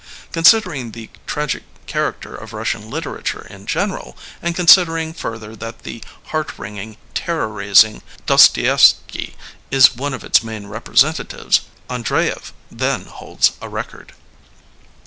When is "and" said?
4.41-4.55